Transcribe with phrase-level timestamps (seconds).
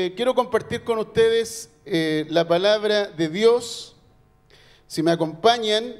[0.00, 3.96] eh, quiero compartir con ustedes eh, la palabra de Dios.
[4.86, 5.96] Si me acompañan,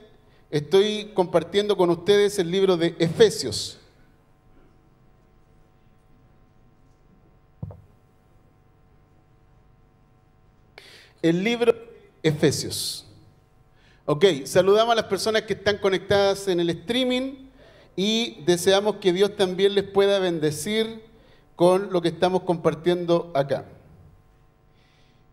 [0.51, 3.79] estoy compartiendo con ustedes el libro de Efesios.
[11.21, 11.81] El libro de
[12.23, 13.07] Efesios.
[14.07, 17.51] Ok, saludamos a las personas que están conectadas en el streaming
[17.97, 21.03] y deseamos que Dios también les pueda bendecir
[21.55, 23.67] con lo que estamos compartiendo acá.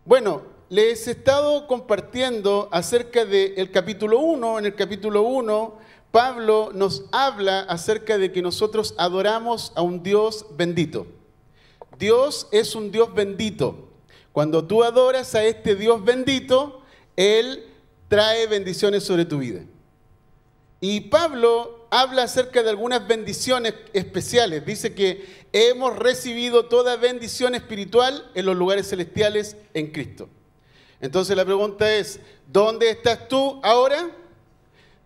[0.08, 0.40] Bueno,
[0.70, 4.60] les he estado compartiendo acerca del capítulo 1.
[4.60, 5.78] En el capítulo 1,
[6.10, 11.06] Pablo nos habla acerca de que nosotros adoramos a un Dios bendito.
[11.98, 13.90] Dios es un Dios bendito.
[14.32, 16.80] Cuando tú adoras a este Dios bendito,
[17.14, 17.66] Él
[18.08, 19.60] trae bendiciones sobre tu vida.
[20.80, 24.64] Y Pablo habla acerca de algunas bendiciones especiales.
[24.64, 30.28] Dice que hemos recibido toda bendición espiritual en los lugares celestiales en Cristo.
[31.00, 34.10] Entonces la pregunta es, ¿dónde estás tú ahora?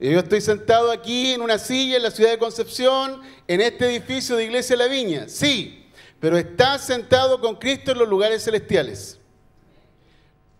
[0.01, 4.37] Yo estoy sentado aquí en una silla en la ciudad de Concepción, en este edificio
[4.37, 5.29] de Iglesia La Viña.
[5.29, 5.87] Sí,
[6.19, 9.19] pero estás sentado con Cristo en los lugares celestiales.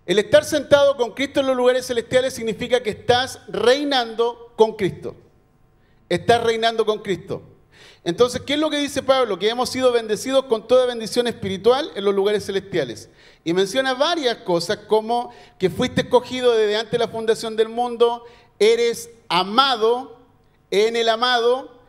[0.07, 5.17] El estar sentado con Cristo en los lugares celestiales significa que estás reinando con Cristo.
[6.13, 7.41] Estás reinando con Cristo.
[8.05, 9.39] Entonces, ¿qué es lo que dice Pablo?
[9.39, 13.09] Que hemos sido bendecidos con toda bendición espiritual en los lugares celestiales.
[13.45, 18.27] Y menciona varias cosas como que fuiste escogido desde antes de la fundación del mundo,
[18.59, 20.19] eres amado
[20.71, 21.81] en el amado,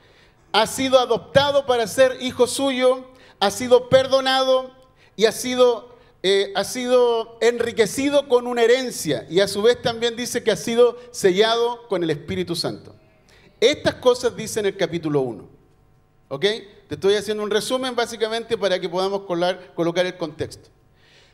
[0.54, 3.06] has sido adoptado para ser hijo suyo,
[3.42, 4.72] has sido perdonado
[5.18, 9.28] y has sido, eh, sido enriquecido con una herencia.
[9.30, 12.96] Y a su vez también dice que ha sido sellado con el Espíritu Santo.
[13.64, 15.48] Estas cosas dice en el capítulo 1.
[16.28, 16.42] ¿Ok?
[16.42, 20.68] Te estoy haciendo un resumen básicamente para que podamos colocar el contexto.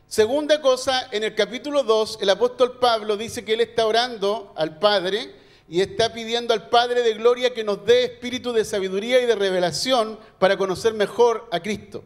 [0.08, 4.78] Segunda cosa, en el capítulo 2, el apóstol Pablo dice que él está orando al
[4.78, 5.34] Padre
[5.68, 9.34] y está pidiendo al Padre de Gloria que nos dé espíritu de sabiduría y de
[9.34, 12.04] revelación para conocer mejor a Cristo.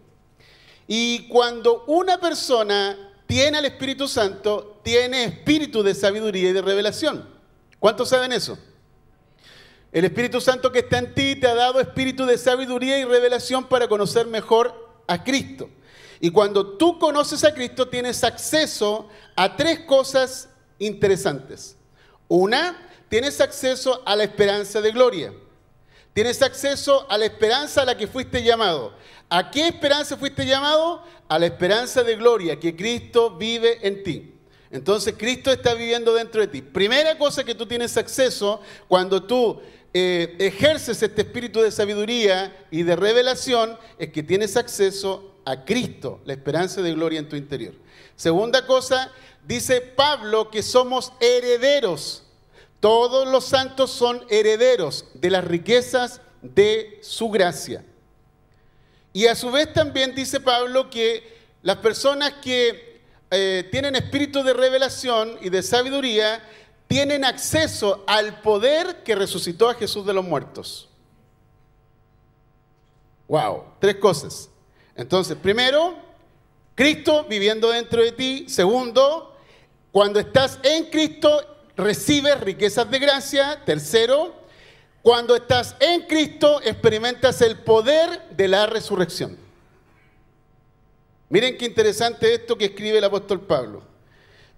[0.88, 7.28] Y cuando una persona tiene al Espíritu Santo, tiene espíritu de sabiduría y de revelación.
[7.78, 8.58] ¿Cuántos saben eso?
[9.94, 13.66] El Espíritu Santo que está en ti te ha dado espíritu de sabiduría y revelación
[13.66, 15.70] para conocer mejor a Cristo.
[16.20, 20.50] Y cuando tú conoces a Cristo tienes acceso a tres cosas
[20.80, 21.78] interesantes.
[22.28, 25.32] Una, tienes acceso a la esperanza de gloria.
[26.14, 28.96] Tienes acceso a la esperanza a la que fuiste llamado.
[29.30, 31.04] ¿A qué esperanza fuiste llamado?
[31.28, 34.34] A la esperanza de gloria, que Cristo vive en ti.
[34.74, 36.64] Entonces Cristo está viviendo dentro de ti.
[36.64, 39.62] Primera cosa que tú tienes acceso cuando tú
[39.94, 46.20] eh, ejerces este espíritu de sabiduría y de revelación es que tienes acceso a Cristo,
[46.26, 47.74] la esperanza de gloria en tu interior.
[48.16, 49.12] Segunda cosa,
[49.46, 52.24] dice Pablo que somos herederos.
[52.80, 57.86] Todos los santos son herederos de las riquezas de su gracia.
[59.14, 64.54] Y a su vez también dice Pablo que las personas que eh, tienen espíritu de
[64.54, 66.44] revelación y de sabiduría
[66.88, 70.90] tienen acceso al poder que resucitó a Jesús de los muertos.
[73.28, 74.50] Wow, tres cosas.
[74.96, 75.96] Entonces, primero,
[76.76, 78.46] Cristo viviendo dentro de ti.
[78.48, 79.36] Segundo,
[79.92, 81.42] cuando estás en Cristo,
[81.76, 83.62] recibes riquezas de gracia.
[83.66, 84.36] Tercero,
[85.02, 89.38] cuando estás en Cristo, experimentas el poder de la resurrección.
[91.30, 93.93] Miren qué interesante esto que escribe el apóstol Pablo.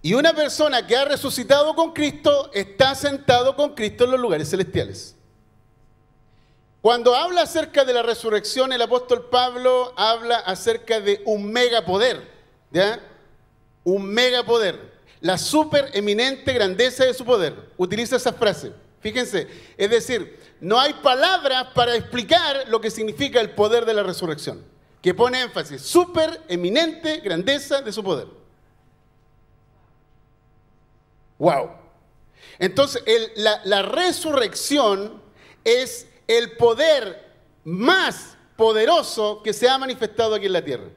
[0.06, 4.48] Y una persona que ha resucitado con Cristo está sentado con Cristo en los lugares
[4.48, 5.16] celestiales.
[6.80, 12.22] Cuando habla acerca de la resurrección, el apóstol Pablo habla acerca de un megapoder,
[12.70, 13.00] ¿ya?
[13.82, 17.72] Un megapoder, la super eminente grandeza de su poder.
[17.76, 18.72] Utiliza esa frase.
[19.00, 24.04] Fíjense, es decir, no hay palabras para explicar lo que significa el poder de la
[24.04, 24.62] resurrección,
[25.02, 28.35] que pone énfasis, super eminente grandeza de su poder.
[31.38, 31.70] Wow.
[32.58, 33.02] Entonces,
[33.36, 35.20] la, resurrección
[35.64, 37.24] es el poder
[37.64, 40.88] más poderoso que se ha manifestado aquí en la tierra.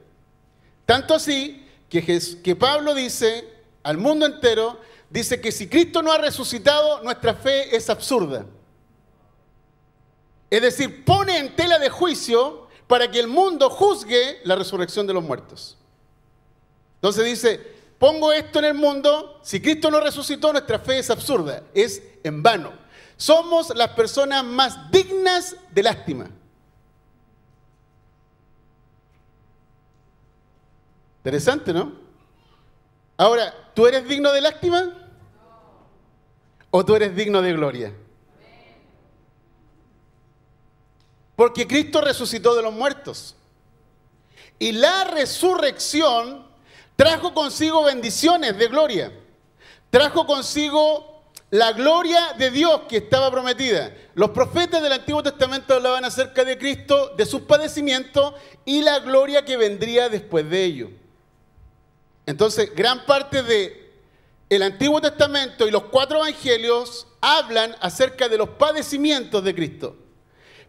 [0.86, 3.48] Tanto así que, que Pablo dice
[3.82, 8.46] al mundo entero, dice que si Cristo no ha resucitado, nuestra fe es absurda.
[10.48, 15.14] Es decir, pone en tela de juicio para que el mundo juzgue la resurrección de
[15.14, 15.76] los muertos.
[16.96, 21.62] Entonces dice, pongo esto en el mundo, si Cristo no resucitó, nuestra fe es absurda,
[21.74, 22.72] es en vano.
[23.18, 26.30] Somos las personas más dignas de lástima.
[31.18, 31.92] Interesante, ¿no?
[33.18, 34.96] Ahora, ¿tú eres digno de lástima?
[36.70, 37.94] ¿O tú eres digno de gloria?
[41.36, 43.36] Porque Cristo resucitó de los muertos.
[44.58, 46.49] Y la resurrección
[47.00, 49.10] trajo consigo bendiciones de gloria.
[49.88, 53.96] Trajo consigo la gloria de Dios que estaba prometida.
[54.12, 58.34] Los profetas del Antiguo Testamento hablaban acerca de Cristo, de sus padecimientos
[58.66, 60.90] y la gloria que vendría después de ello.
[62.26, 63.94] Entonces, gran parte de
[64.50, 69.96] el Antiguo Testamento y los cuatro evangelios hablan acerca de los padecimientos de Cristo.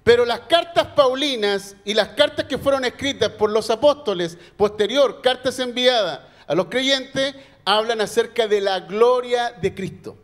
[0.03, 5.59] Pero las cartas paulinas y las cartas que fueron escritas por los apóstoles posterior, cartas
[5.59, 10.17] enviadas a los creyentes, hablan acerca de la gloria de Cristo.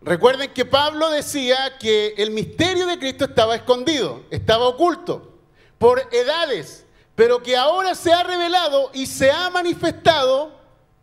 [0.00, 5.38] Recuerden que Pablo decía que el misterio de Cristo estaba escondido, estaba oculto
[5.78, 6.84] por edades,
[7.14, 10.52] pero que ahora se ha revelado y se ha manifestado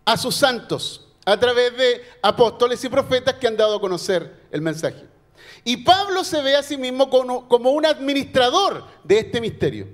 [0.06, 4.62] a sus santos a través de apóstoles y profetas que han dado a conocer el
[4.62, 5.09] mensaje.
[5.70, 9.88] Y Pablo se ve a sí mismo como, un administrador de este misterio.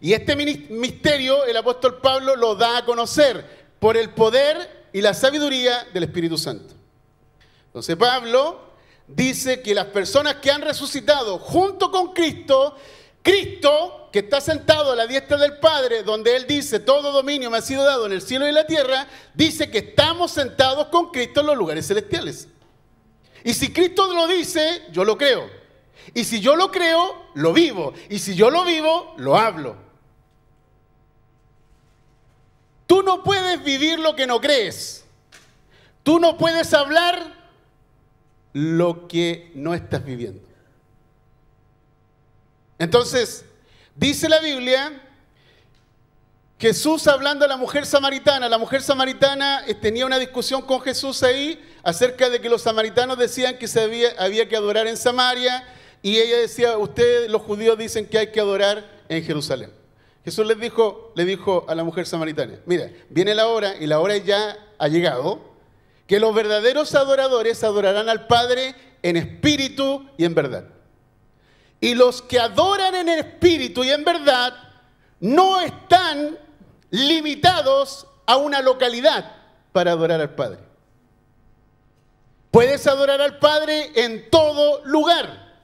[0.00, 3.44] Y este misterio el apóstol Pablo lo da a conocer
[3.78, 6.72] por el poder y la sabiduría del Espíritu Santo.
[7.66, 8.70] Entonces Pablo
[9.06, 12.74] dice que las personas que han resucitado junto con Cristo,
[13.20, 17.58] Cristo que está sentado a la diestra del Padre, donde Él dice, todo dominio me
[17.58, 21.10] ha sido dado en el cielo y en la tierra, dice que estamos sentados con
[21.10, 22.48] Cristo en los lugares celestiales.
[23.44, 25.48] Y si Cristo lo dice, yo lo creo.
[26.14, 27.92] Y si yo lo creo, lo vivo.
[28.08, 29.76] Y si yo lo vivo, lo hablo.
[32.86, 35.04] Tú no puedes vivir lo que no crees.
[36.02, 37.34] Tú no puedes hablar
[38.54, 40.40] lo que no estás viviendo.
[42.78, 43.44] Entonces,
[43.94, 45.07] dice la Biblia,
[46.58, 51.22] Jesús hablando a la mujer samaritana, la mujer samaritana eh, tenía una discusión con Jesús
[51.22, 55.64] ahí acerca de que los samaritanos decían que había, había que adorar en Samaria
[56.02, 59.72] y ella decía, ustedes los judíos dicen que hay que adorar en Jerusalén.
[60.24, 64.00] Jesús les dijo, le dijo a la mujer samaritana, mira, viene la hora y la
[64.00, 65.40] hora ya ha llegado,
[66.08, 70.64] que los verdaderos adoradores adorarán al Padre en espíritu y en verdad.
[71.80, 74.54] Y los que adoran en espíritu y en verdad
[75.20, 76.36] no están
[76.90, 79.36] limitados a una localidad
[79.72, 80.60] para adorar al Padre.
[82.50, 85.60] Puedes adorar al Padre en todo lugar,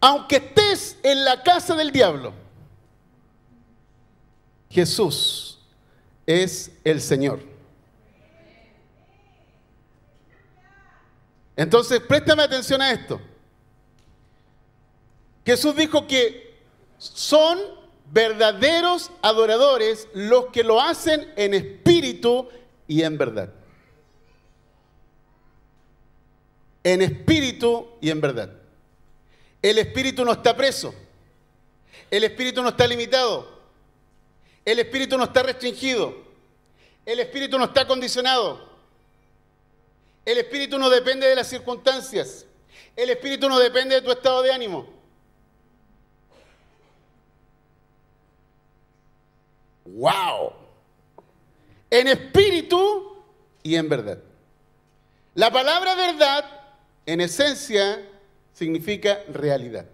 [0.00, 2.32] aunque estés en la casa del diablo.
[4.70, 5.58] Jesús
[6.26, 7.40] es el Señor.
[11.56, 13.18] Entonces, préstame atención a esto.
[15.46, 16.60] Jesús dijo que
[16.98, 17.58] son
[18.12, 22.48] verdaderos adoradores los que lo hacen en espíritu
[22.86, 23.52] y en verdad.
[26.84, 28.52] En espíritu y en verdad.
[29.60, 30.94] El espíritu no está preso.
[32.10, 33.56] El espíritu no está limitado.
[34.64, 36.14] El espíritu no está restringido.
[37.04, 38.68] El espíritu no está condicionado.
[40.24, 42.46] El espíritu no depende de las circunstancias.
[42.96, 44.95] El espíritu no depende de tu estado de ánimo.
[49.86, 50.52] ¡Wow!
[51.90, 53.16] En espíritu
[53.62, 54.18] y en verdad.
[55.34, 56.44] La palabra verdad,
[57.04, 58.02] en esencia,
[58.52, 59.86] significa realidad.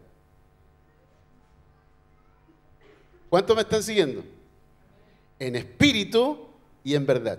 [3.29, 4.23] ¿Cuántos me están siguiendo?
[5.39, 6.49] En espíritu
[6.85, 7.39] y en verdad.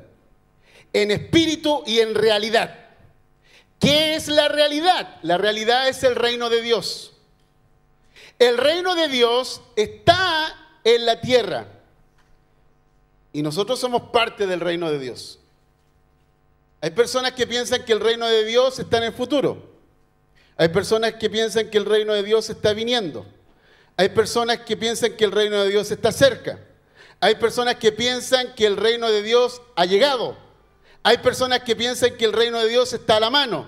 [0.91, 2.79] En espíritu y en realidad.
[3.79, 5.17] ¿Qué es la realidad?
[5.22, 7.13] La realidad es el reino de Dios.
[8.39, 11.67] El reino de Dios está en la tierra.
[13.33, 15.39] Y nosotros somos parte del reino de Dios.
[16.81, 19.73] Hay personas que piensan que el reino de Dios está en el futuro.
[20.55, 23.25] Hay personas que piensan que el reino de Dios está viniendo.
[23.97, 26.59] Hay personas que piensan que el reino de Dios está cerca.
[27.19, 30.37] Hay personas que piensan que el reino de Dios ha llegado.
[31.01, 33.65] Hay personas que piensan que el reino de Dios está a la mano.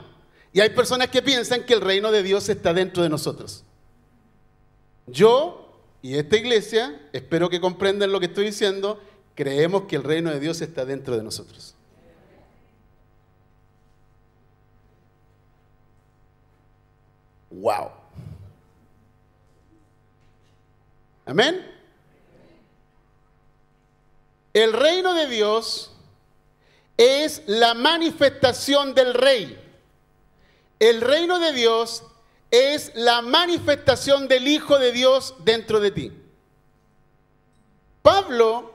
[0.54, 3.64] Y hay personas que piensan que el reino de Dios está dentro de nosotros.
[5.08, 5.66] Yo
[6.06, 9.02] y esta iglesia, espero que comprendan lo que estoy diciendo,
[9.36, 11.76] creemos que el reino de Dios está dentro de nosotros.
[17.52, 17.92] Wow.
[21.26, 21.72] Amén.
[24.54, 25.92] El reino de Dios
[26.98, 29.62] es la manifestación del rey.
[30.80, 32.04] El reino de Dios
[32.52, 36.12] es la manifestación del Hijo de Dios dentro de ti.
[38.02, 38.75] Pablo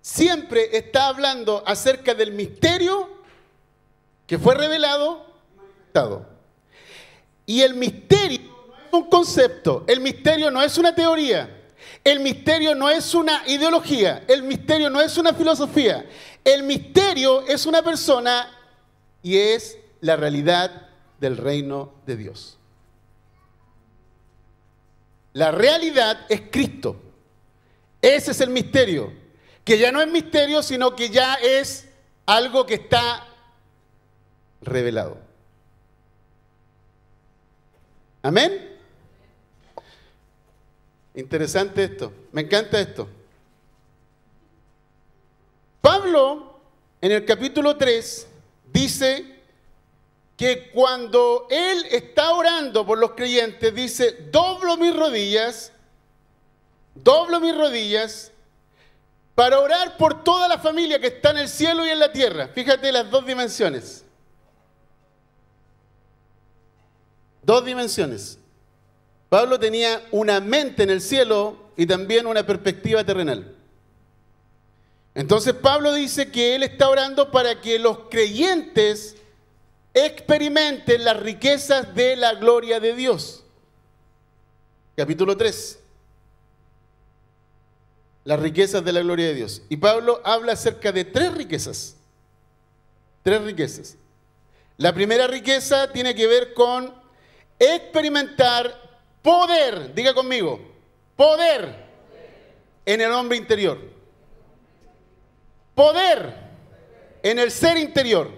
[0.00, 3.08] siempre está hablando acerca del misterio
[4.26, 5.26] que fue revelado
[7.46, 11.64] y el misterio no es un concepto, el misterio no es una teoría,
[12.04, 16.06] el misterio no es una ideología, el misterio no es una filosofía,
[16.44, 18.50] el misterio es una persona
[19.22, 20.88] y es la realidad
[21.18, 22.58] del reino de Dios.
[25.32, 27.00] La realidad es Cristo.
[28.00, 29.12] Ese es el misterio,
[29.68, 31.86] que ya no es misterio, sino que ya es
[32.24, 33.28] algo que está
[34.62, 35.18] revelado.
[38.22, 38.78] Amén.
[41.14, 43.10] Interesante esto, me encanta esto.
[45.82, 46.60] Pablo
[47.02, 48.26] en el capítulo 3
[48.72, 49.42] dice
[50.34, 55.72] que cuando él está orando por los creyentes, dice, doblo mis rodillas,
[56.94, 58.32] doblo mis rodillas
[59.38, 62.48] para orar por toda la familia que está en el cielo y en la tierra.
[62.48, 64.04] Fíjate las dos dimensiones.
[67.44, 68.36] Dos dimensiones.
[69.28, 73.54] Pablo tenía una mente en el cielo y también una perspectiva terrenal.
[75.14, 79.14] Entonces Pablo dice que él está orando para que los creyentes
[79.94, 83.44] experimenten las riquezas de la gloria de Dios.
[84.96, 85.78] Capítulo 3.
[88.28, 89.62] Las riquezas de la gloria de Dios.
[89.70, 91.96] Y Pablo habla acerca de tres riquezas.
[93.22, 93.96] Tres riquezas.
[94.76, 96.92] La primera riqueza tiene que ver con
[97.58, 98.86] experimentar
[99.22, 100.60] Poder, diga conmigo,
[101.16, 101.74] poder
[102.84, 103.78] en el hombre interior.
[105.74, 106.34] Poder
[107.22, 108.30] en el ser interior.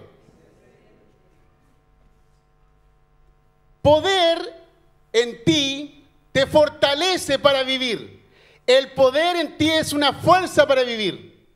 [3.81, 4.63] Poder
[5.11, 8.20] en ti te fortalece para vivir.
[8.65, 11.47] El poder en ti es una fuerza para vivir.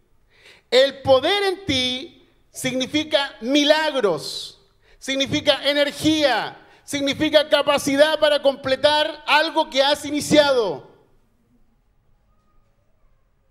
[0.71, 4.59] El poder en ti significa milagros,
[4.97, 10.89] significa energía, significa capacidad para completar algo que has iniciado.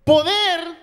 [0.03, 0.77] Poder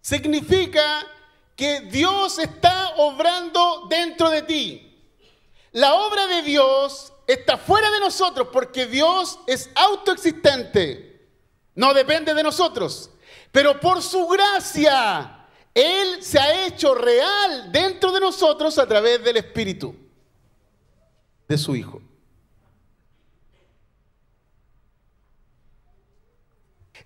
[0.00, 1.06] significa
[1.54, 4.98] que Dios está obrando dentro de ti.
[5.72, 11.11] La obra de Dios está fuera de nosotros porque Dios es autoexistente.
[11.74, 13.10] No depende de nosotros.
[13.50, 19.36] Pero por su gracia, Él se ha hecho real dentro de nosotros a través del
[19.36, 19.94] Espíritu
[21.48, 22.00] de su Hijo.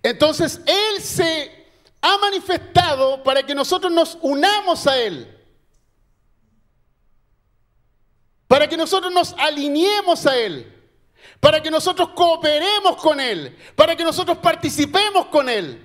[0.02, 1.66] Entonces, Él se
[2.00, 5.32] ha manifestado para que nosotros nos unamos a Él.
[8.46, 10.75] Para que nosotros nos alineemos a Él.
[11.40, 13.56] Para que nosotros cooperemos con Él.
[13.74, 15.82] Para que nosotros participemos con Él.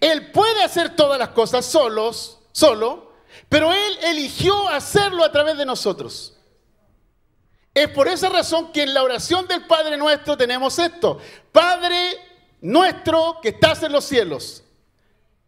[0.00, 3.12] Él puede hacer todas las cosas solos, solo,
[3.48, 6.36] pero Él eligió hacerlo a través de nosotros.
[7.74, 11.18] Es por esa razón que en la oración del Padre nuestro tenemos esto.
[11.52, 12.18] Padre
[12.62, 14.64] nuestro que estás en los cielos.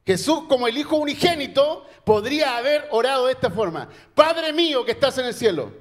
[0.06, 3.88] Jesús como el Hijo unigénito podría haber orado de esta forma.
[4.14, 5.72] Padre mío que estás en el cielo.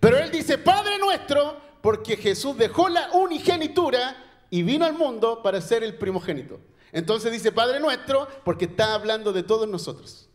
[0.00, 4.16] Pero él dice Padre nuestro porque Jesús dejó la unigenitura
[4.48, 6.58] y vino al mundo para ser el primogénito.
[6.92, 10.26] Entonces dice Padre nuestro porque está hablando de todos nosotros.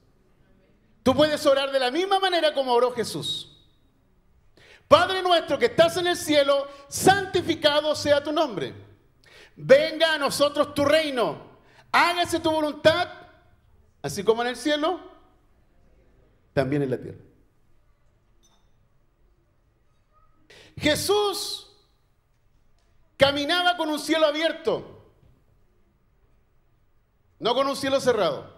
[1.01, 3.57] Tú puedes orar de la misma manera como oró Jesús.
[4.87, 8.75] Padre nuestro que estás en el cielo, santificado sea tu nombre.
[9.55, 11.49] Venga a nosotros tu reino.
[11.91, 13.07] Hágase tu voluntad,
[14.03, 14.99] así como en el cielo,
[16.53, 17.28] también en la tierra.
[20.79, 21.69] Jesús
[23.17, 25.03] caminaba con un cielo abierto,
[27.39, 28.57] no con un cielo cerrado.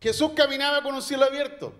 [0.00, 1.74] Jesús caminaba con un cielo abierto.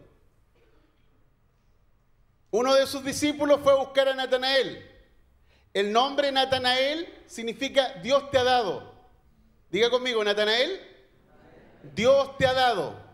[2.51, 4.85] Uno de sus discípulos fue a buscar a Natanael.
[5.75, 8.95] El nombre Natanael significa Dios te ha dado.
[9.71, 10.81] Diga conmigo, Natanael,
[11.95, 13.08] Dios te ha dado.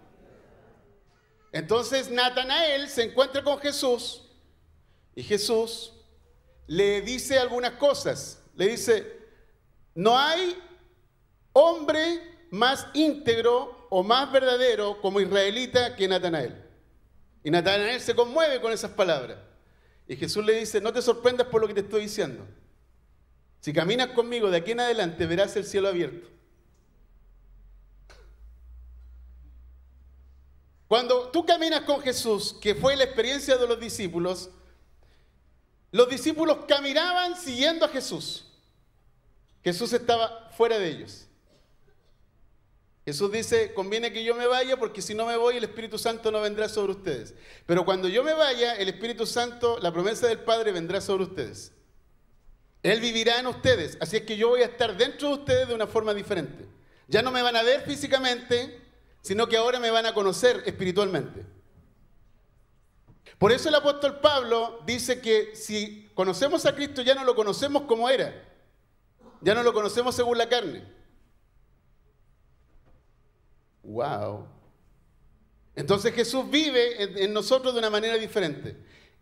[1.54, 4.22] Entonces Natanael se encuentra con Jesús
[5.14, 5.92] y Jesús
[6.66, 8.42] le dice algunas cosas.
[8.56, 9.20] Le dice,
[9.94, 10.60] no hay
[11.52, 16.60] hombre más íntegro o más verdadero como israelita que Natanael.
[17.44, 19.38] Y Natanael se conmueve con esas palabras.
[20.08, 22.44] Y Jesús le dice, no te sorprendas por lo que te estoy diciendo.
[23.60, 26.33] Si caminas conmigo de aquí en adelante verás el cielo abierto.
[30.94, 34.48] Cuando tú caminas con Jesús, que fue la experiencia de los discípulos,
[35.90, 38.46] los discípulos caminaban siguiendo a Jesús.
[39.64, 41.26] Jesús estaba fuera de ellos.
[43.04, 46.30] Jesús dice, conviene que yo me vaya porque si no me voy el Espíritu Santo
[46.30, 47.34] no vendrá sobre ustedes.
[47.66, 51.72] Pero cuando yo me vaya, el Espíritu Santo, la promesa del Padre vendrá sobre ustedes.
[52.84, 53.98] Él vivirá en ustedes.
[54.00, 56.68] Así es que yo voy a estar dentro de ustedes de una forma diferente.
[57.08, 58.83] Ya no me van a ver físicamente,
[59.24, 61.46] sino que ahora me van a conocer espiritualmente.
[63.38, 67.84] Por eso el apóstol Pablo dice que si conocemos a Cristo ya no lo conocemos
[67.84, 68.34] como era.
[69.40, 70.84] Ya no lo conocemos según la carne.
[73.82, 74.46] Wow.
[75.74, 78.76] Entonces Jesús vive en, nosotros de una manera diferente.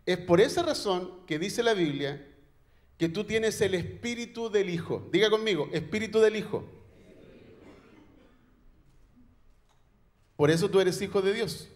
[0.05, 2.27] Es por esa razón que dice la Biblia
[2.97, 5.07] que tú tienes el espíritu del Hijo.
[5.13, 6.82] Diga conmigo, espíritu del Hijo.
[10.35, 11.69] Por eso tú eres hijo de Dios.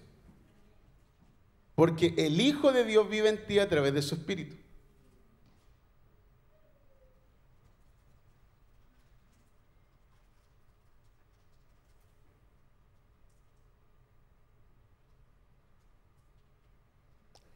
[1.78, 4.56] Porque el Hijo de Dios vive en ti a través de su espíritu.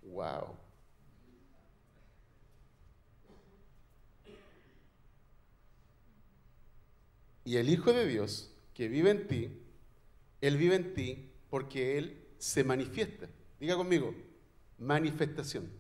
[0.04, 0.56] Wow.
[7.44, 9.61] Y el Hijo de Dios que vive en ti,
[10.42, 13.30] Él vive en ti porque Él se manifiesta.
[13.60, 14.14] Diga conmigo,
[14.80, 15.72] manifestación.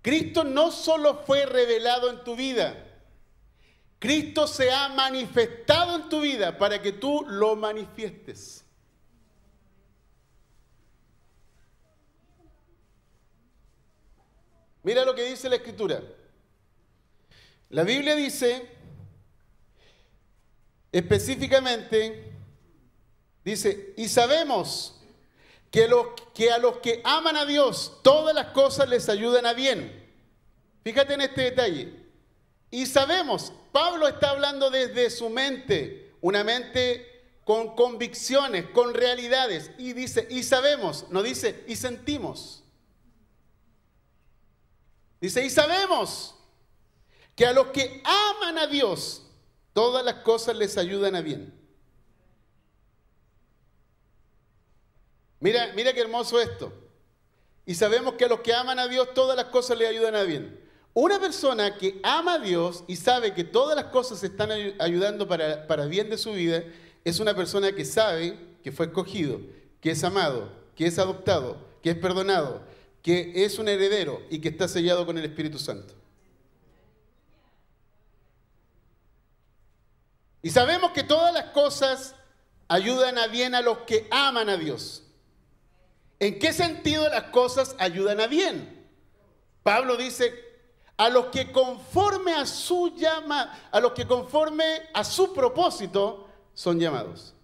[0.00, 2.90] Cristo no solo fue revelado en tu vida,
[3.98, 8.64] Cristo se ha manifestado en tu vida para que tú lo manifiestes.
[14.82, 16.02] Mira lo que dice la escritura.
[17.70, 18.73] La Biblia dice
[20.94, 22.32] específicamente,
[23.44, 24.94] dice, y sabemos
[25.68, 25.90] que,
[26.32, 30.08] que a los que aman a Dios todas las cosas les ayudan a bien.
[30.84, 31.92] Fíjate en este detalle.
[32.70, 39.72] Y sabemos, Pablo está hablando desde su mente, una mente con convicciones, con realidades.
[39.76, 42.62] Y dice, y sabemos, no dice, y sentimos.
[45.20, 46.36] Dice, y sabemos
[47.34, 49.23] que a los que aman a Dios,
[49.74, 51.52] todas las cosas les ayudan a bien.
[55.40, 56.72] Mira, mira qué hermoso esto.
[57.66, 60.22] Y sabemos que a los que aman a Dios, todas las cosas les ayudan a
[60.22, 60.58] bien.
[60.94, 65.66] Una persona que ama a Dios y sabe que todas las cosas están ayudando para,
[65.66, 66.62] para bien de su vida,
[67.04, 69.40] es una persona que sabe que fue escogido,
[69.80, 72.62] que es amado, que es adoptado, que es perdonado,
[73.02, 75.94] que es un heredero y que está sellado con el Espíritu Santo.
[80.44, 82.14] Y sabemos que todas las cosas
[82.68, 85.02] ayudan a bien a los que aman a Dios.
[86.20, 88.86] ¿En qué sentido las cosas ayudan a bien?
[89.62, 90.34] Pablo dice,
[90.98, 96.78] a los que conforme a su llama, a los que conforme a su propósito son
[96.78, 97.34] llamados.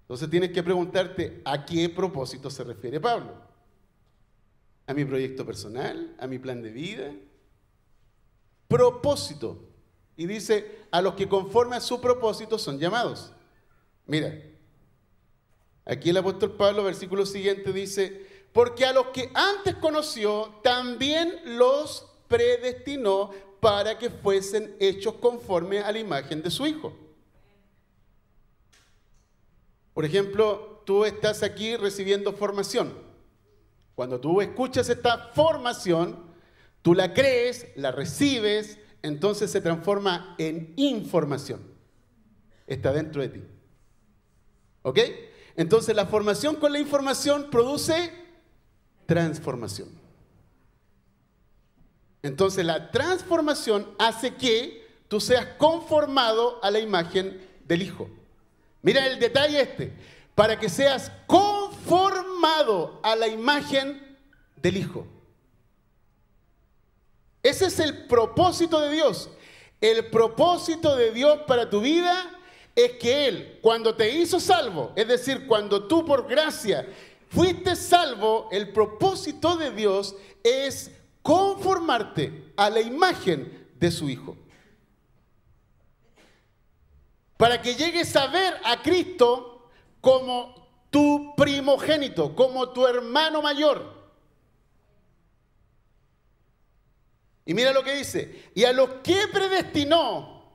[0.00, 3.34] Entonces tienes que preguntarte a qué propósito se refiere Pablo
[4.88, 7.12] a mi proyecto personal, a mi plan de vida.
[8.66, 9.69] Propósito.
[10.20, 13.32] Y dice, a los que conforme a su propósito son llamados.
[14.04, 14.38] Mira,
[15.86, 22.06] aquí el apóstol Pablo, versículo siguiente, dice, porque a los que antes conoció, también los
[22.28, 23.30] predestinó
[23.60, 26.92] para que fuesen hechos conforme a la imagen de su Hijo.
[29.94, 32.92] Por ejemplo, tú estás aquí recibiendo formación.
[33.94, 36.26] Cuando tú escuchas esta formación,
[36.82, 41.60] tú la crees, la recibes, entonces se transforma en información.
[42.66, 43.42] Está dentro de ti.
[44.82, 44.98] ¿Ok?
[45.56, 48.12] Entonces la formación con la información produce
[49.06, 49.88] transformación.
[52.22, 58.08] Entonces la transformación hace que tú seas conformado a la imagen del Hijo.
[58.82, 59.92] Mira el detalle este.
[60.34, 61.60] Para que seas conformado
[61.90, 64.00] formado a la imagen
[64.56, 65.06] del Hijo.
[67.42, 69.30] Ese es el propósito de Dios.
[69.80, 72.38] El propósito de Dios para tu vida
[72.76, 76.86] es que Él, cuando te hizo salvo, es decir, cuando tú por gracia
[77.28, 80.90] fuiste salvo, el propósito de Dios es
[81.22, 84.36] conformarte a la imagen de su Hijo.
[87.36, 89.70] Para que llegues a ver a Cristo
[90.02, 93.99] como tu primogénito, como tu hermano mayor.
[97.50, 100.54] Y mira lo que dice, y a los que predestinó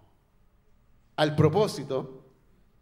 [1.18, 2.24] al propósito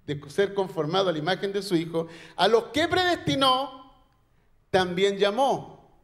[0.05, 3.91] de ser conformado a la imagen de su Hijo, a los que predestinó,
[4.69, 5.97] también llamó.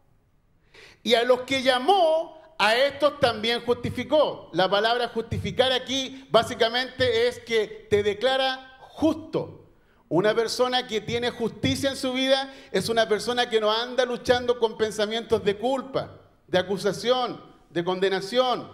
[1.03, 4.49] Y a los que llamó, a estos también justificó.
[4.53, 9.69] La palabra justificar aquí básicamente es que te declara justo.
[10.07, 14.57] Una persona que tiene justicia en su vida es una persona que no anda luchando
[14.57, 18.67] con pensamientos de culpa, de acusación, de condenación,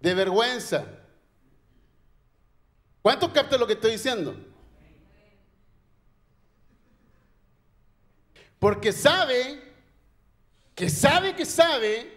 [0.00, 0.84] de vergüenza.
[3.02, 4.34] ¿Cuántos captan lo que estoy diciendo?
[8.58, 9.74] Porque sabe,
[10.74, 12.14] que sabe que sabe,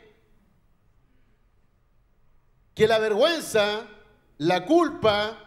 [2.74, 3.88] que la vergüenza,
[4.38, 5.38] la culpa,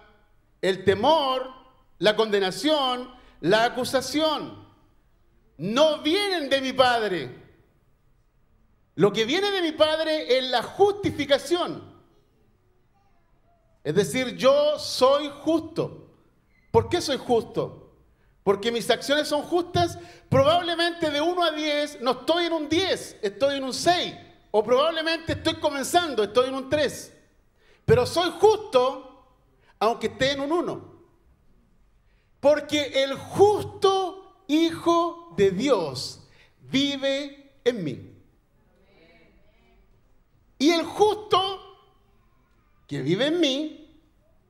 [0.60, 1.50] el temor,
[1.98, 4.68] la condenación, la acusación,
[5.56, 7.39] no vienen de mi Padre.
[8.94, 11.82] Lo que viene de mi Padre es la justificación.
[13.82, 16.08] Es decir, yo soy justo.
[16.70, 17.80] ¿Por qué soy justo?
[18.42, 19.98] porque mis acciones son justas,
[20.28, 24.14] probablemente de 1 a 10 no estoy en un 10, estoy en un 6.
[24.50, 27.16] O probablemente estoy comenzando, estoy en un 3.
[27.84, 29.06] Pero soy justo
[29.78, 31.00] aunque esté en un 1.
[32.40, 34.16] Porque el justo
[34.48, 36.22] Hijo de Dios
[36.62, 38.09] vive en mí.
[40.60, 41.40] Y el justo
[42.86, 43.80] que vive en mí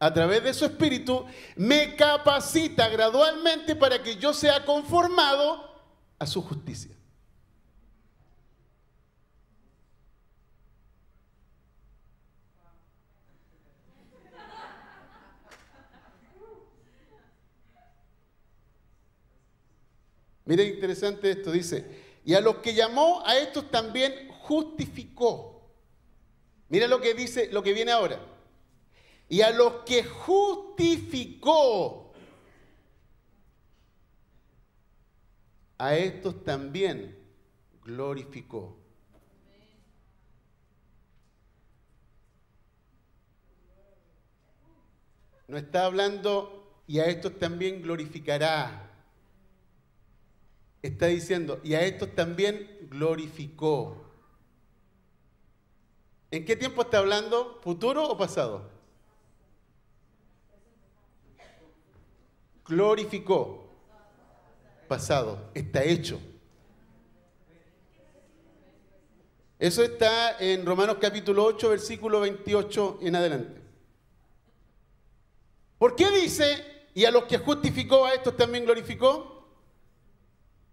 [0.00, 5.70] a través de su espíritu, me capacita gradualmente para que yo sea conformado
[6.18, 6.96] a su justicia.
[20.46, 25.59] Mire interesante esto, dice, y a los que llamó a estos también justificó.
[26.70, 28.18] Mira lo que dice, lo que viene ahora
[29.30, 31.42] y a los que justificó,
[35.78, 37.16] a estos también
[37.84, 38.76] glorificó.
[45.46, 48.90] No está hablando y a estos también glorificará.
[50.82, 54.09] Está diciendo, y a estos también glorificó.
[56.30, 57.58] ¿En qué tiempo está hablando?
[57.62, 58.80] ¿Futuro o pasado?
[62.70, 63.68] glorificó.
[64.88, 66.18] Pasado, está hecho.
[69.58, 73.60] Eso está en Romanos capítulo 8, versículo 28 en adelante.
[75.78, 79.48] ¿Por qué dice, y a los que justificó a estos también glorificó?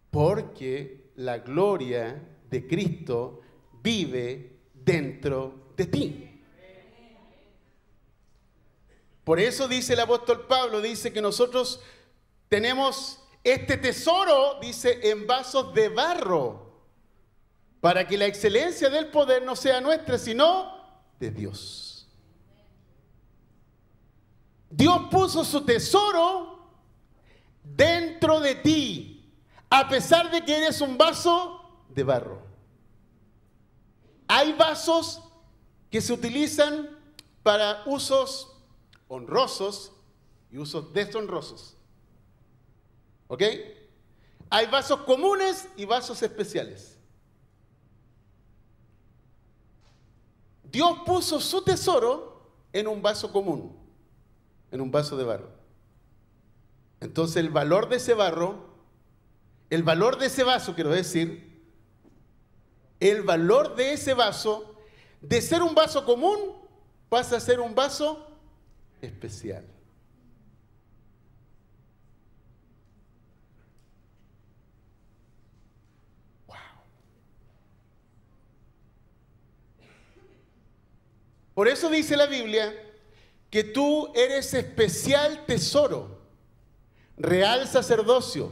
[0.09, 3.41] Porque la gloria de Cristo
[3.83, 4.56] vive
[4.87, 6.41] dentro de ti.
[9.25, 11.81] Por eso dice el apóstol Pablo, dice que nosotros
[12.47, 16.71] tenemos este tesoro, dice, en vasos de barro,
[17.81, 20.71] para que la excelencia del poder no sea nuestra, sino
[21.19, 22.07] de Dios.
[24.69, 26.69] Dios puso su tesoro
[27.61, 29.33] dentro de ti,
[29.69, 32.46] a pesar de que eres un vaso de barro.
[34.27, 35.21] Hay vasos
[35.89, 36.89] que se utilizan
[37.43, 38.57] para usos
[39.07, 39.93] honrosos
[40.51, 41.75] y usos deshonrosos.
[43.27, 43.43] ¿Ok?
[44.49, 46.97] Hay vasos comunes y vasos especiales.
[50.71, 53.75] Dios puso su tesoro en un vaso común,
[54.71, 55.49] en un vaso de barro.
[56.99, 58.67] Entonces el valor de ese barro,
[59.69, 61.46] el valor de ese vaso, quiero decir,
[62.99, 64.75] el valor de ese vaso,
[65.21, 66.55] de ser un vaso común,
[67.09, 68.27] pasa a ser un vaso
[69.01, 69.65] especial.
[76.47, 76.55] Wow.
[81.53, 82.73] Por eso dice la Biblia
[83.49, 86.19] que tú eres especial tesoro,
[87.15, 88.51] real sacerdocio,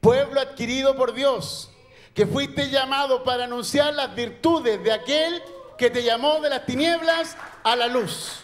[0.00, 1.70] pueblo adquirido por Dios,
[2.18, 5.40] que fuiste llamado para anunciar las virtudes de aquel
[5.76, 8.40] que te llamó de las tinieblas a la luz.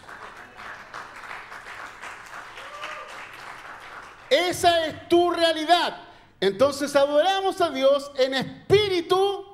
[4.31, 6.05] Esa es tu realidad.
[6.39, 9.45] Entonces adoramos a Dios en espíritu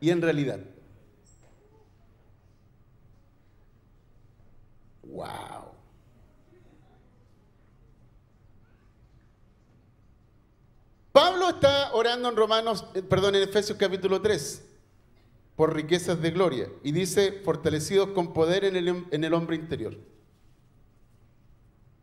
[0.00, 0.58] y en realidad.
[5.04, 5.53] Wow.
[11.14, 14.64] Pablo está orando en Romanos, eh, perdón, en Efesios capítulo 3
[15.54, 19.96] por riquezas de gloria y dice fortalecidos con poder en el, en el hombre interior.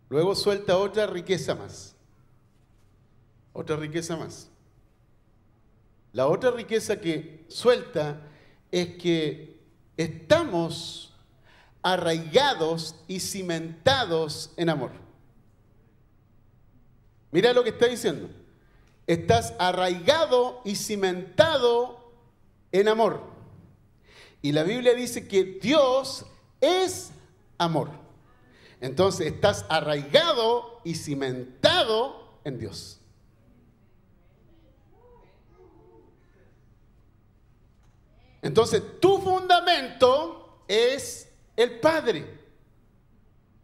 [0.07, 1.93] Luego suelta otra riqueza más.
[3.51, 4.49] Otra riqueza más.
[6.13, 8.21] La otra riqueza que suelta
[8.71, 9.59] es que
[9.97, 11.13] estamos
[11.81, 14.91] arraigados y cimentados en amor.
[17.33, 18.29] Mira lo que está diciendo.
[19.07, 22.11] Estás arraigado y cimentado
[22.71, 23.21] en amor.
[24.41, 26.25] Y la Biblia dice que Dios
[26.59, 27.11] es
[27.57, 27.89] amor.
[28.79, 32.99] Entonces estás arraigado y cimentado en Dios.
[38.41, 42.39] Entonces, tu fundamento es el Padre.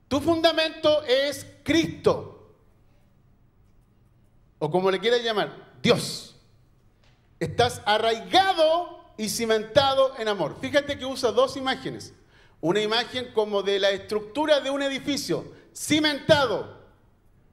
[0.07, 2.36] Tu fundamento es Cristo.
[4.59, 6.35] O como le quieras llamar, Dios.
[7.39, 10.57] Estás arraigado y cimentado en amor.
[10.59, 12.13] Fíjate que usa dos imágenes.
[12.61, 16.77] Una imagen como de la estructura de un edificio, cimentado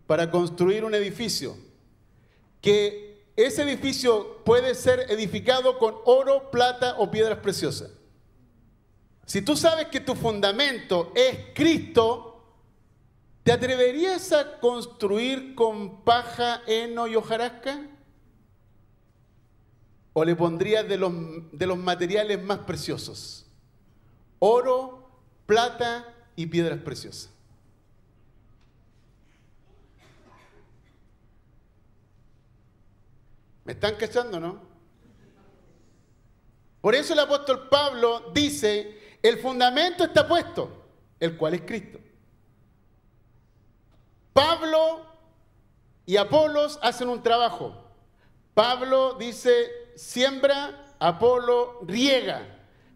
[0.06, 1.56] para construir un edificio.
[2.62, 7.90] Que ese edificio puede ser edificado con oro, plata o piedras preciosas.
[9.26, 12.33] Si tú sabes que tu fundamento es Cristo,
[13.44, 17.86] ¿te atreverías a construir con paja, heno y hojarasca?
[20.14, 21.12] ¿O le pondrías de los,
[21.52, 23.46] de los materiales más preciosos?
[24.38, 25.10] Oro,
[25.46, 27.30] plata y piedras preciosas.
[33.64, 34.74] ¿Me están cachando, no?
[36.80, 40.84] Por eso el apóstol Pablo dice, el fundamento está puesto,
[41.18, 41.98] el cual es Cristo.
[44.34, 45.06] Pablo
[46.04, 47.74] y Apolos hacen un trabajo.
[48.52, 52.46] Pablo dice, siembra, Apolo riega,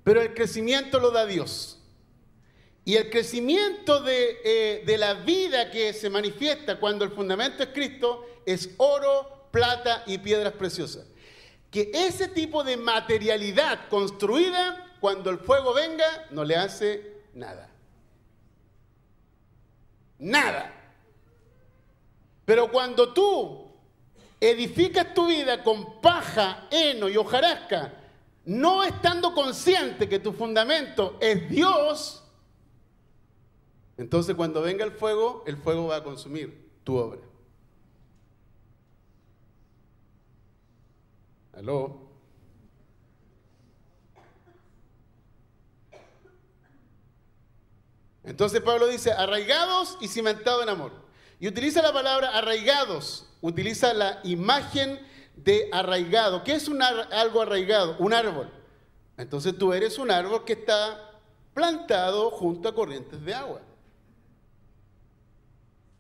[0.05, 1.79] pero el crecimiento lo da Dios.
[2.85, 7.69] Y el crecimiento de, eh, de la vida que se manifiesta cuando el fundamento es
[7.71, 11.07] Cristo es oro, plata y piedras preciosas.
[11.71, 17.69] Que ese tipo de materialidad construida, cuando el fuego venga, no le hace nada.
[20.19, 20.78] Nada.
[22.49, 23.69] Pero cuando tú
[24.41, 27.93] edificas tu vida con paja, heno y hojarasca,
[28.47, 32.25] no estando consciente que tu fundamento es Dios,
[33.99, 37.21] entonces cuando venga el fuego, el fuego va a consumir tu obra.
[41.53, 42.09] ¿Aló?
[48.25, 51.08] Entonces Pablo dice, arraigados y cimentados en amor.
[51.41, 55.01] Y utiliza la palabra arraigados, utiliza la imagen
[55.37, 56.43] de arraigado.
[56.43, 57.97] ¿Qué es un algo arraigado?
[57.99, 58.51] Un árbol.
[59.17, 61.09] Entonces tú eres un árbol que está
[61.55, 63.61] plantado junto a corrientes de agua,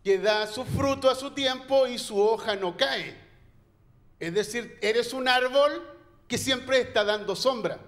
[0.04, 3.16] que da su fruto a su tiempo y su hoja no cae.
[4.20, 5.84] Es decir, eres un árbol
[6.26, 7.80] que siempre está dando sombra.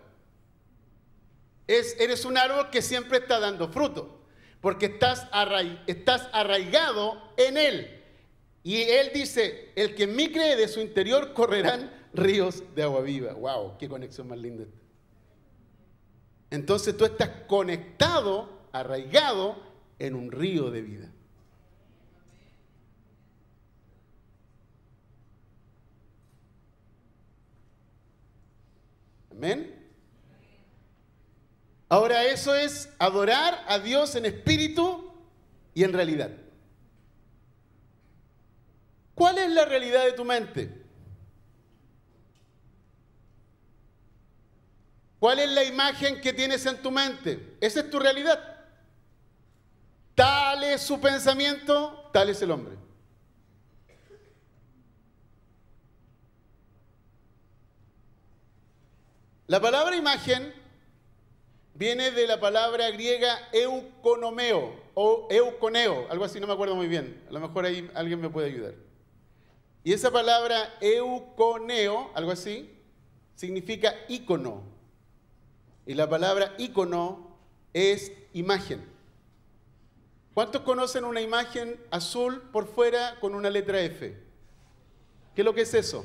[1.66, 4.19] Es, eres un árbol que siempre está dando fruto,
[4.60, 5.26] porque estás,
[5.86, 8.02] estás arraigado en él.
[8.62, 13.00] Y él dice, el que en mí cree de su interior correrán ríos de agua
[13.00, 13.32] viva.
[13.32, 13.78] ¡Wow!
[13.78, 14.64] ¡Qué conexión más linda!
[16.50, 19.56] Entonces tú estás conectado, arraigado
[19.98, 21.12] en un río de vida.
[29.30, 29.79] Amén.
[31.90, 35.12] Ahora eso es adorar a Dios en espíritu
[35.74, 36.30] y en realidad.
[39.16, 40.72] ¿Cuál es la realidad de tu mente?
[45.18, 47.56] ¿Cuál es la imagen que tienes en tu mente?
[47.60, 48.40] Esa es tu realidad.
[50.14, 52.76] Tal es su pensamiento, tal es el hombre.
[59.48, 60.59] La palabra imagen
[61.80, 67.24] viene de la palabra griega euconomeo o euconeo, algo así, no me acuerdo muy bien.
[67.30, 68.74] A lo mejor ahí alguien me puede ayudar.
[69.82, 72.70] Y esa palabra euconeo, algo así,
[73.34, 74.62] significa ícono.
[75.86, 77.38] Y la palabra ícono
[77.72, 78.84] es imagen.
[80.34, 84.18] ¿Cuántos conocen una imagen azul por fuera con una letra F?
[85.34, 86.04] ¿Qué es lo que es eso?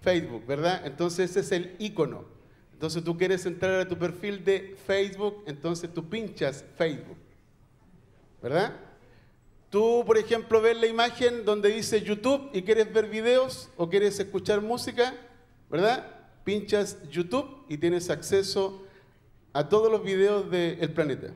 [0.00, 0.84] Facebook, ¿verdad?
[0.84, 2.37] Entonces ese es el icono.
[2.78, 7.16] Entonces tú quieres entrar a tu perfil de Facebook, entonces tú pinchas Facebook,
[8.40, 8.76] ¿verdad?
[9.68, 14.20] Tú, por ejemplo, ves la imagen donde dice YouTube y quieres ver videos o quieres
[14.20, 15.12] escuchar música,
[15.68, 16.06] ¿verdad?
[16.44, 18.86] Pinchas YouTube y tienes acceso
[19.52, 21.32] a todos los videos del planeta.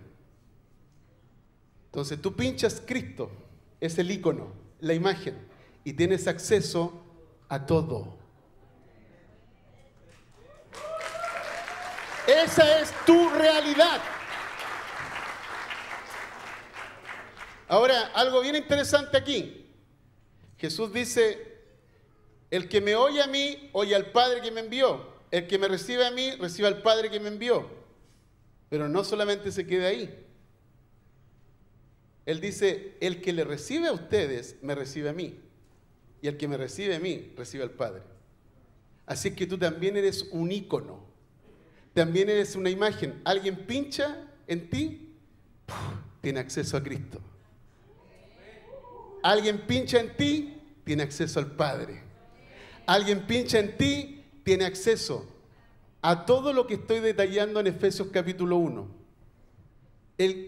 [1.87, 3.33] Entonces tú pinchas Cristo,
[3.81, 5.35] es el icono, la imagen,
[5.83, 7.03] y tienes acceso
[7.49, 8.22] a todo.
[12.27, 14.01] Esa es tu realidad.
[17.69, 19.67] Ahora, algo bien interesante aquí.
[20.59, 21.53] Jesús dice,
[22.51, 25.11] el que me oye a mí, oye al Padre que me envió.
[25.31, 27.69] El que me recibe a mí, recibe al Padre que me envió.
[28.69, 30.23] Pero no solamente se queda ahí.
[32.27, 35.41] Él dice, el que le recibe a ustedes, me recibe a mí.
[36.21, 38.03] Y el que me recibe a mí, recibe al Padre.
[39.07, 41.12] Así que tú también eres un ícono.
[41.95, 43.21] También eres una imagen.
[43.25, 45.15] Alguien pincha en ti,
[46.21, 47.21] tiene acceso a Cristo.
[49.23, 52.03] Alguien pincha en ti, tiene acceso al Padre.
[52.87, 55.29] Alguien pincha en ti, tiene acceso
[56.01, 59.03] a todo lo que estoy detallando en Efesios capítulo 1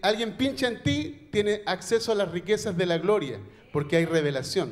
[0.01, 3.39] alguien pincha en ti, tiene acceso a las riquezas de la gloria,
[3.73, 4.71] porque hay revelación.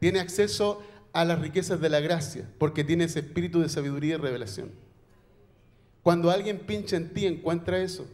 [0.00, 4.18] Tiene acceso a las riquezas de la gracia, porque tiene ese espíritu de sabiduría y
[4.18, 4.70] revelación.
[6.06, 8.06] Cuando alguien pincha en ti, encuentra eso.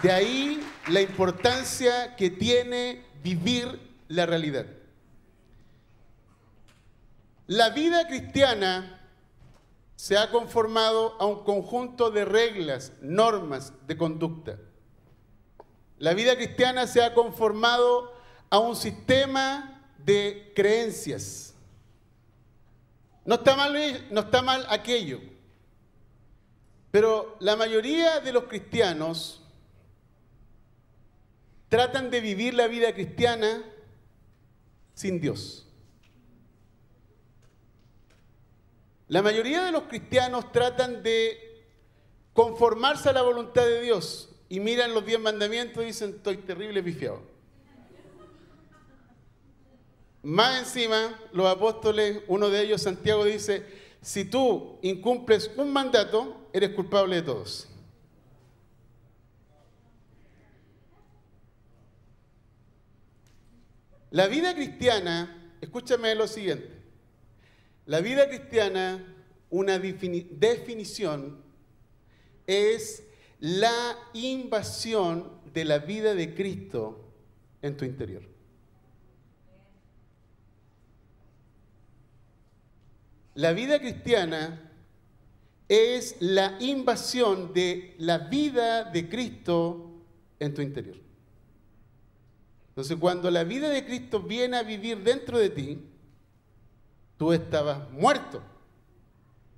[0.00, 4.66] De ahí la importancia que tiene vivir la realidad.
[7.48, 9.10] La vida cristiana
[9.96, 14.56] se ha conformado a un conjunto de reglas, normas de conducta.
[15.98, 18.11] La vida cristiana se ha conformado
[18.52, 21.54] a un sistema de creencias.
[23.24, 23.74] No está mal,
[24.10, 25.20] no está mal aquello,
[26.90, 29.42] pero la mayoría de los cristianos
[31.70, 33.64] tratan de vivir la vida cristiana
[34.92, 35.66] sin Dios.
[39.08, 41.64] La mayoría de los cristianos tratan de
[42.34, 46.82] conformarse a la voluntad de Dios y miran los diez mandamientos y dicen, estoy terrible
[46.82, 47.31] pifiado.
[50.22, 53.66] Más encima, los apóstoles, uno de ellos, Santiago, dice,
[54.00, 57.68] si tú incumples un mandato, eres culpable de todos.
[64.10, 66.68] La vida cristiana, escúchame lo siguiente,
[67.86, 69.02] la vida cristiana,
[69.50, 71.42] una definición,
[72.46, 73.04] es
[73.40, 77.08] la invasión de la vida de Cristo
[77.62, 78.22] en tu interior.
[83.34, 84.70] La vida cristiana
[85.68, 89.90] es la invasión de la vida de Cristo
[90.38, 90.96] en tu interior.
[92.68, 95.78] Entonces, cuando la vida de Cristo viene a vivir dentro de ti,
[97.16, 98.42] tú estabas muerto.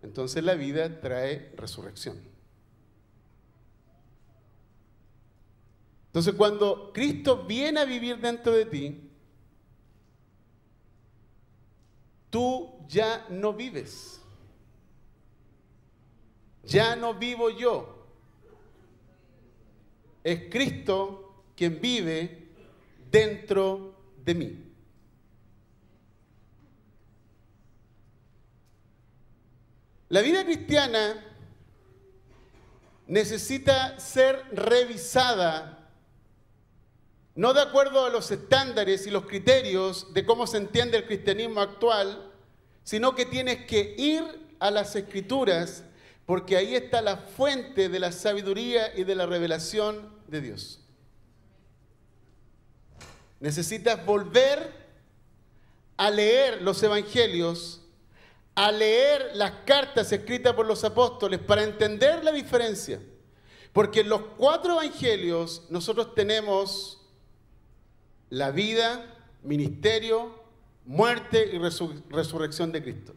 [0.02, 2.20] Entonces la vida trae resurrección.
[6.08, 9.03] Entonces cuando Cristo viene a vivir dentro de ti,
[12.34, 14.20] tú ya no vives.
[16.64, 18.08] Ya no vivo yo.
[20.24, 22.48] Es Cristo quien vive
[23.08, 23.94] dentro
[24.24, 24.64] de mí.
[30.08, 31.24] La vida cristiana
[33.06, 35.83] necesita ser revisada,
[37.34, 41.60] no de acuerdo a los estándares y los criterios de cómo se entiende el cristianismo
[41.60, 42.32] actual,
[42.84, 44.22] sino que tienes que ir
[44.60, 45.84] a las escrituras
[46.26, 50.80] porque ahí está la fuente de la sabiduría y de la revelación de Dios.
[53.40, 54.72] Necesitas volver
[55.96, 57.84] a leer los evangelios
[58.54, 63.00] a leer las cartas escritas por los apóstoles para entender la diferencia.
[63.72, 67.03] Porque en los cuatro evangelios nosotros tenemos
[68.30, 69.04] la vida,
[69.42, 70.42] ministerio,
[70.84, 73.14] muerte y resurrección de Cristo.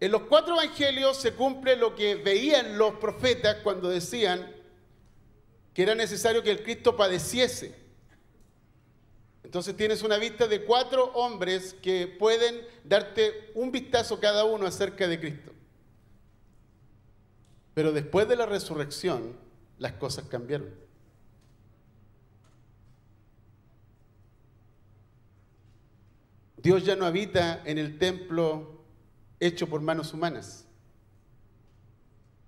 [0.00, 4.54] En los cuatro evangelios se cumple lo que veían los profetas cuando decían
[5.72, 7.86] que era necesario que el Cristo padeciese
[9.46, 15.06] entonces tienes una vista de cuatro hombres que pueden darte un vistazo cada uno acerca
[15.06, 15.52] de Cristo.
[17.72, 19.36] Pero después de la resurrección,
[19.78, 20.74] las cosas cambiaron.
[26.66, 28.82] Dios ya no habita en el templo
[29.38, 30.66] hecho por manos humanas.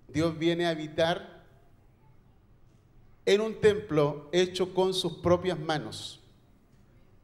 [0.09, 1.45] Dios viene a habitar
[3.27, 6.19] en un templo hecho con sus propias manos.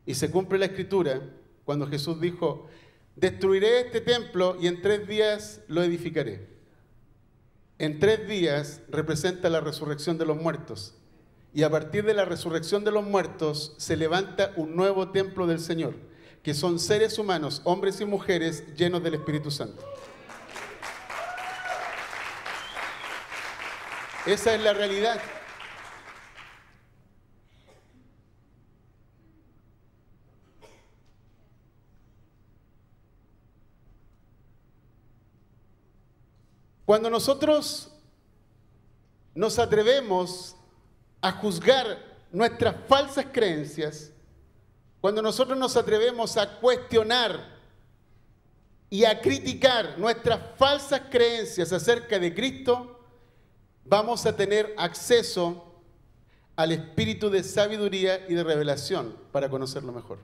[0.07, 1.21] Y se cumple la escritura
[1.65, 2.69] cuando Jesús dijo,
[3.17, 6.47] destruiré este templo y en tres días lo edificaré.
[7.81, 10.95] En tres días representa la resurrección de los muertos.
[11.53, 15.59] y a partir de la resurrección de los muertos se levanta un nuevo templo del
[15.59, 15.95] Señor,
[16.45, 19.83] que son seres humanos, hombres y mujeres llenos del Espíritu Santo.
[24.27, 25.21] Esa es la realidad.
[36.85, 37.91] Cuando nosotros
[39.35, 40.57] nos atrevemos
[41.23, 41.99] a juzgar
[42.31, 44.14] nuestras falsas creencias,
[45.05, 47.39] cuando nosotros nos atrevemos a cuestionar
[48.89, 53.05] y a criticar nuestras falsas creencias acerca de Cristo,
[53.85, 55.75] vamos a tener acceso
[56.57, 60.21] al espíritu de sabiduría y de revelación para conocerlo mejor.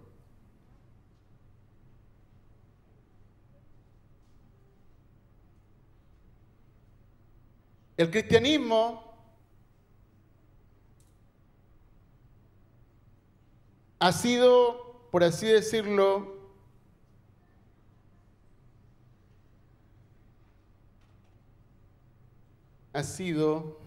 [7.99, 9.10] El cristianismo
[14.01, 16.41] ha sido, por así decirlo,
[22.95, 23.79] ha sido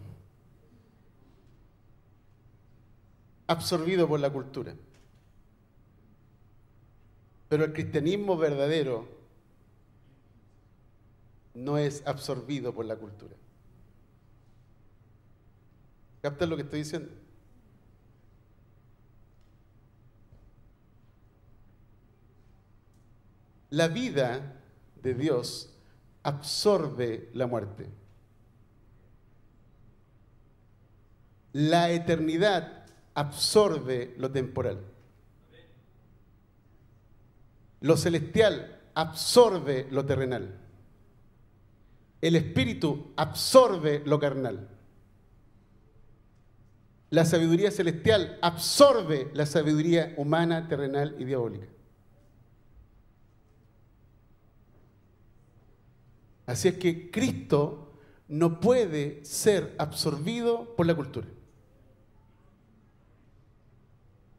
[3.47, 4.75] absorbido por la cultura.
[7.49, 9.07] Pero el cristianismo verdadero
[11.55, 13.35] no es absorbido por la cultura.
[16.21, 17.22] ¿Captas lo que estoy diciendo?
[23.73, 24.61] La vida
[25.01, 25.73] de Dios
[26.21, 27.89] absorbe la muerte.
[31.53, 34.79] La eternidad absorbe lo temporal.
[37.81, 40.55] Lo celestial absorbe lo terrenal.
[42.21, 44.69] El espíritu absorbe lo carnal.
[47.09, 51.73] La sabiduría celestial absorbe la sabiduría humana, terrenal y diabólica.
[56.45, 57.93] Así es que Cristo
[58.27, 61.27] no puede ser absorbido por la cultura.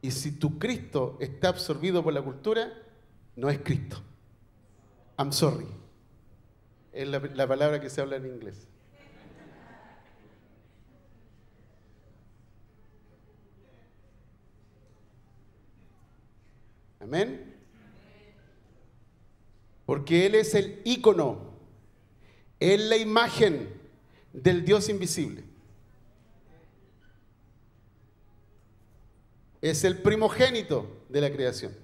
[0.01, 2.71] Y si tu Cristo está absorbido por la cultura,
[3.35, 4.01] no es Cristo.
[5.17, 5.65] I'm sorry.
[6.93, 8.67] Es la, la palabra que se habla en inglés.
[16.99, 17.55] Amén.
[19.85, 21.54] Porque Él es el ícono,
[22.59, 23.69] es la imagen
[24.33, 25.43] del Dios invisible.
[29.61, 31.75] Es el primogénito de la creación,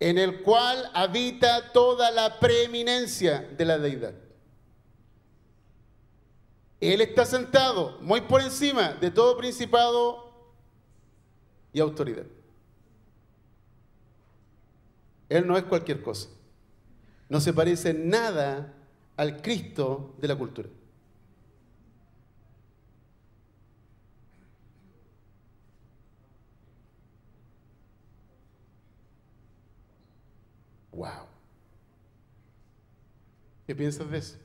[0.00, 4.14] en el cual habita toda la preeminencia de la deidad.
[6.80, 10.26] Él está sentado muy por encima de todo principado
[11.72, 12.26] y autoridad.
[15.28, 16.28] Él no es cualquier cosa.
[17.28, 18.75] No se parece nada
[19.16, 20.68] al Cristo de la cultura.
[30.92, 31.26] Wow.
[33.66, 34.38] ¿Qué piensas de eso?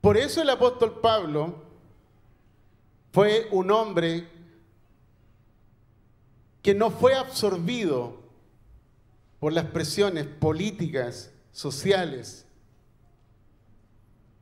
[0.00, 1.62] Por eso el apóstol Pablo
[3.12, 4.28] fue un hombre
[6.62, 8.21] que no fue absorbido
[9.42, 12.46] por las presiones políticas, sociales,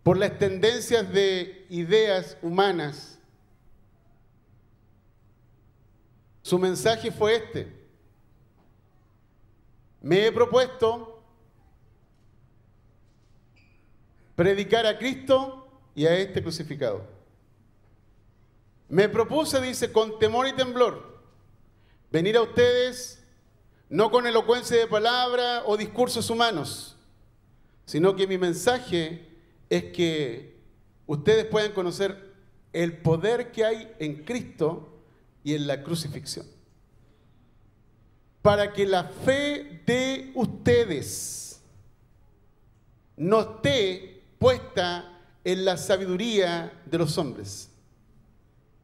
[0.03, 3.19] por las tendencias de ideas humanas.
[6.43, 7.73] Su mensaje fue este.
[10.03, 11.23] Me he propuesto
[14.37, 17.07] predicar a Cristo y a este crucificado.
[18.87, 21.23] Me propuse, dice, con temor y temblor,
[22.11, 23.20] venir a ustedes
[23.91, 26.97] no con elocuencia de palabra o discursos humanos,
[27.85, 29.29] sino que mi mensaje
[29.69, 30.61] es que
[31.07, 32.33] ustedes puedan conocer
[32.73, 35.03] el poder que hay en Cristo
[35.43, 36.47] y en la crucifixión.
[38.43, 41.61] Para que la fe de ustedes
[43.17, 47.71] no esté puesta en la sabiduría de los hombres,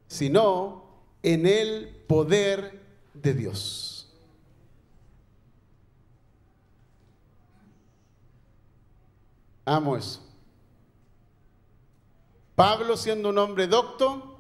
[0.09, 0.85] sino
[1.23, 2.83] en el poder
[3.15, 3.96] de Dios.
[9.67, 10.23] Amo eso.
[12.55, 14.39] Pablo siendo un hombre docto,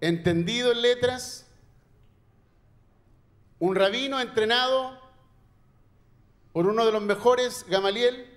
[0.00, 1.46] entendido en letras,
[3.58, 4.98] un rabino entrenado
[6.52, 8.32] por uno de los mejores, Gamaliel,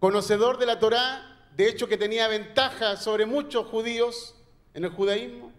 [0.00, 4.34] conocedor de la Torá, de hecho que tenía ventaja sobre muchos judíos
[4.74, 5.52] en el judaísmo.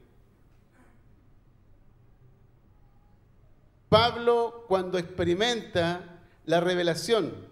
[3.87, 6.16] Pablo cuando experimenta
[6.47, 7.45] la revelación,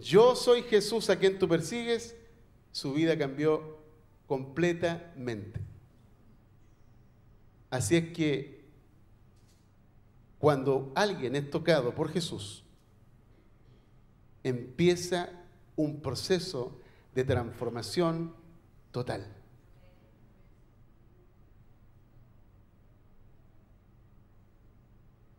[0.00, 2.16] yo soy Jesús a quien tú persigues,
[2.72, 3.78] su vida cambió
[4.26, 5.60] completamente.
[7.68, 8.64] Así es que
[10.38, 12.64] cuando alguien es tocado por Jesús,
[14.42, 15.28] empieza
[15.76, 16.80] un proceso
[17.14, 18.34] de transformación
[18.90, 19.26] total.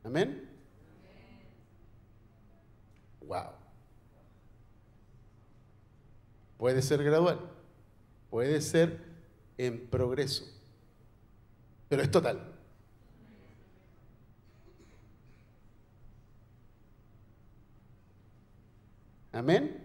[0.03, 0.54] Amén.
[3.27, 3.51] Wow.
[6.57, 7.39] Puede ser gradual,
[8.29, 8.99] puede ser
[9.57, 10.45] en progreso,
[11.89, 12.53] pero es total.
[19.33, 19.81] Amén.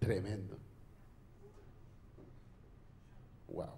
[0.00, 0.56] Tremendo.
[3.48, 3.68] Wow.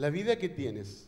[0.00, 1.06] La vida que tienes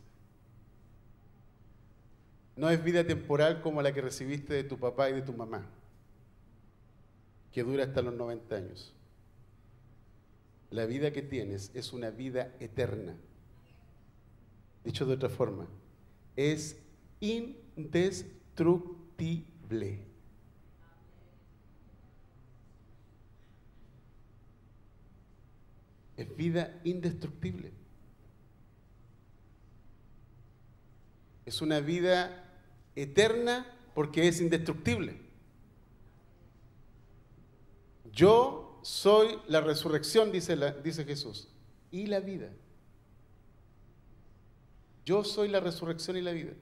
[2.56, 5.64] no es vida temporal como la que recibiste de tu papá y de tu mamá,
[7.52, 8.92] que dura hasta los 90 años.
[10.70, 13.16] La vida que tienes es una vida eterna.
[14.84, 15.66] Dicho de otra forma,
[16.36, 16.76] es
[17.20, 20.00] indestructible.
[26.18, 27.81] Es vida indestructible.
[31.44, 32.44] Es una vida
[32.94, 35.20] eterna porque es indestructible.
[38.12, 41.48] Yo soy la resurrección, dice, Jesús,
[41.90, 42.50] y la vida.
[45.04, 46.52] Yo soy la resurrección y la vida.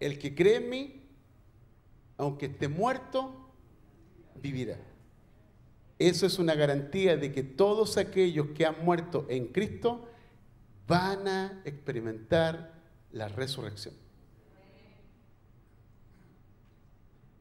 [0.00, 1.02] El que cree en mí,
[2.16, 3.50] aunque esté muerto,
[4.40, 4.78] vivirá.
[5.98, 10.08] Eso es una garantía de que todos aquellos que han muerto en Cristo
[10.86, 12.74] van a experimentar
[13.12, 13.94] la resurrección.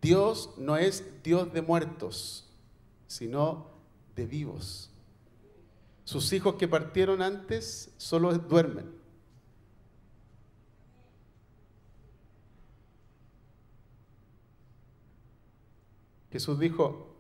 [0.02, 2.50] Dios no es Dios de muertos,
[3.08, 3.72] sino
[4.16, 4.90] de vivos.
[6.04, 9.04] Sus hijos que partieron antes solo duermen.
[16.32, 17.16] Jesús dijo,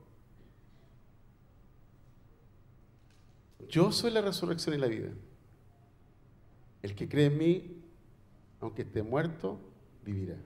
[3.69, 5.11] yo soy la resurrección y la vida.
[6.83, 7.81] El que cree en mí,
[8.61, 9.59] aunque esté muerto,
[10.05, 10.37] vivirá.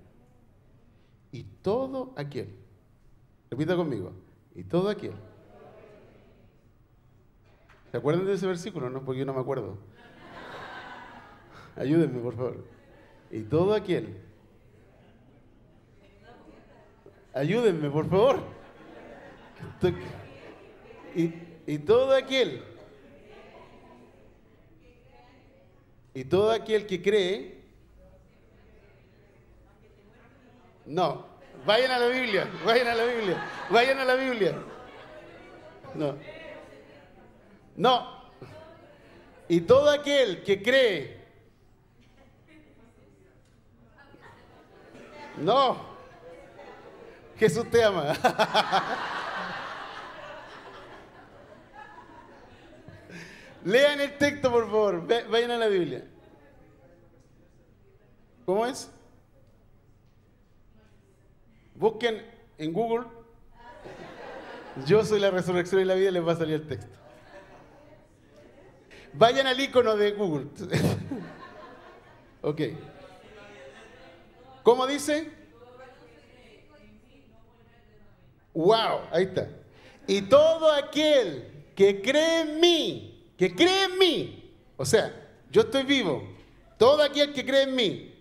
[1.33, 2.47] Y todo aquel,
[3.51, 4.13] repita conmigo,
[4.55, 5.13] y todo aquel
[7.91, 8.89] ¿Se acuerdan de ese versículo?
[8.89, 9.77] No, porque yo no me acuerdo.
[11.75, 12.65] Ayúdenme, por favor.
[13.31, 14.17] Y todo aquel.
[17.33, 18.39] Ayúdenme, por favor.
[21.15, 21.33] Y,
[21.65, 22.61] y todo aquel.
[26.17, 27.61] Y todo aquel que cree.
[30.87, 31.27] No.
[31.63, 32.49] Vayan a la Biblia.
[32.65, 33.45] Vayan a la Biblia.
[33.69, 34.55] Vayan a la Biblia.
[35.93, 36.17] No.
[37.75, 38.31] No.
[39.47, 41.21] Y todo aquel que cree.
[45.37, 45.77] No.
[47.37, 48.15] Jesús te ama.
[53.67, 55.05] Lean el texto, por favor.
[55.29, 56.05] Vayan a la Biblia.
[58.45, 58.89] ¿Cómo es?
[61.75, 62.25] Busquen
[62.57, 63.07] en Google.
[64.85, 66.95] Yo soy la resurrección y la vida, les va a salir el texto.
[69.11, 70.47] Vayan al icono de Google.
[72.43, 72.61] ok.
[74.63, 75.29] ¿Cómo dice?
[78.53, 79.49] Wow, ahí está.
[80.07, 85.13] Y todo aquel que cree en mí, que cree en mí, o sea,
[85.51, 86.27] yo estoy vivo,
[86.77, 88.13] todo aquel que cree en mí,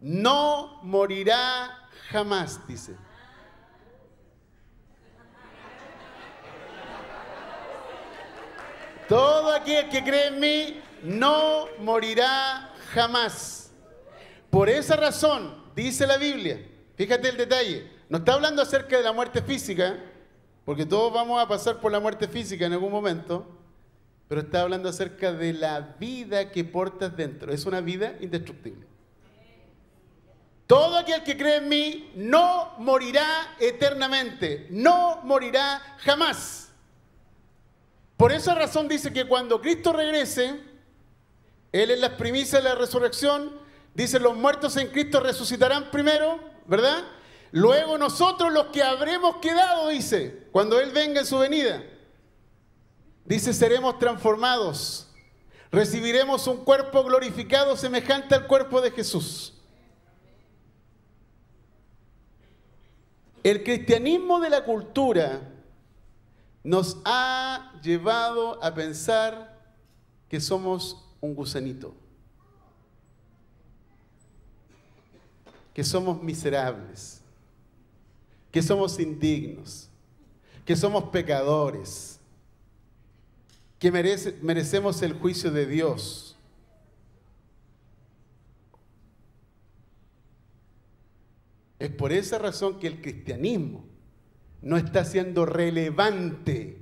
[0.00, 2.96] no morirá jamás, dice.
[9.08, 13.72] Todo aquel que cree en mí no morirá jamás.
[14.48, 19.12] Por esa razón, dice la Biblia, fíjate el detalle, no está hablando acerca de la
[19.12, 19.98] muerte física,
[20.64, 23.46] porque todos vamos a pasar por la muerte física en algún momento,
[24.32, 27.52] pero está hablando acerca de la vida que portas dentro.
[27.52, 28.86] Es una vida indestructible.
[30.66, 36.70] Todo aquel que cree en mí no morirá eternamente, no morirá jamás.
[38.16, 40.62] Por esa razón dice que cuando Cristo regrese,
[41.70, 43.52] Él es la primicia de la resurrección.
[43.92, 47.04] Dice, los muertos en Cristo resucitarán primero, ¿verdad?
[47.50, 51.82] Luego nosotros los que habremos quedado, dice, cuando Él venga en su venida.
[53.24, 55.08] Dice, seremos transformados.
[55.70, 59.54] Recibiremos un cuerpo glorificado semejante al cuerpo de Jesús.
[63.42, 65.48] El cristianismo de la cultura
[66.62, 69.60] nos ha llevado a pensar
[70.28, 71.94] que somos un gusanito,
[75.74, 77.20] que somos miserables,
[78.52, 79.88] que somos indignos,
[80.64, 82.20] que somos pecadores,
[83.82, 86.36] que merecemos el juicio de Dios.
[91.80, 93.84] Es por esa razón que el cristianismo
[94.60, 96.80] no está siendo relevante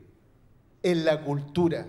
[0.83, 1.87] en la cultura,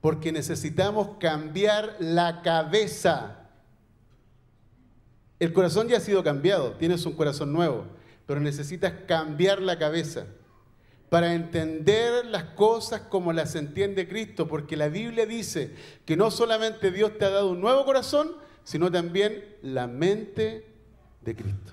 [0.00, 3.48] porque necesitamos cambiar la cabeza.
[5.40, 7.86] El corazón ya ha sido cambiado, tienes un corazón nuevo,
[8.26, 10.28] pero necesitas cambiar la cabeza
[11.14, 15.72] para entender las cosas como las entiende Cristo, porque la Biblia dice
[16.04, 18.32] que no solamente Dios te ha dado un nuevo corazón,
[18.64, 20.66] sino también la mente
[21.20, 21.72] de Cristo.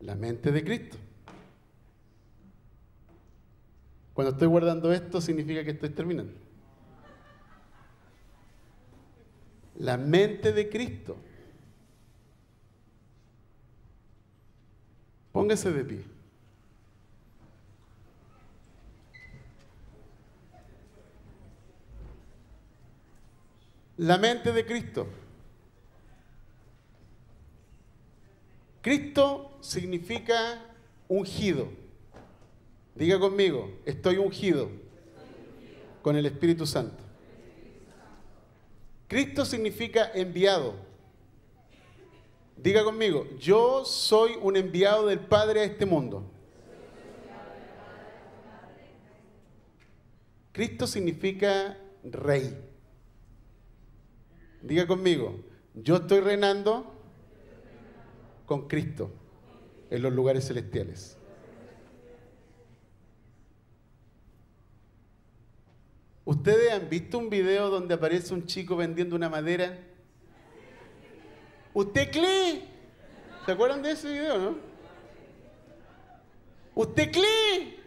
[0.00, 0.98] La mente de Cristo.
[4.12, 6.34] Cuando estoy guardando esto significa que estoy terminando.
[9.78, 11.16] La mente de Cristo.
[15.34, 16.04] Póngase de pie.
[23.96, 25.08] La mente de Cristo.
[28.80, 30.64] Cristo significa
[31.08, 31.68] ungido.
[32.94, 34.70] Diga conmigo, estoy ungido
[36.02, 37.02] con el Espíritu Santo.
[39.08, 40.83] Cristo significa enviado.
[42.56, 46.30] Diga conmigo, yo soy un enviado del Padre a este mundo.
[50.52, 52.56] Cristo significa rey.
[54.62, 55.40] Diga conmigo,
[55.74, 56.94] yo estoy reinando
[58.46, 59.10] con Cristo
[59.90, 61.18] en los lugares celestiales.
[66.24, 69.78] ¿Ustedes han visto un video donde aparece un chico vendiendo una madera?
[71.74, 72.68] ¿Usted cree?
[73.44, 74.56] ¿Se acuerdan de ese video, no?
[76.76, 77.80] ¿Usted cree?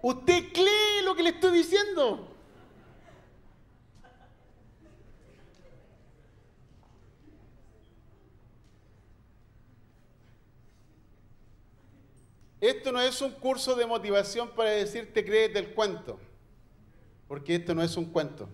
[0.00, 2.32] ¿Usted cree lo que le estoy diciendo?
[12.58, 16.18] Esto no es un curso de motivación para decirte créete el cuento,
[17.28, 18.48] porque esto no es un cuento.